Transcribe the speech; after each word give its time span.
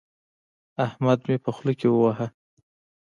احمد 0.85 1.19
مې 1.27 1.35
په 1.43 1.49
خوله 1.55 1.73
کې 1.79 1.87
وواهه. 1.89 2.27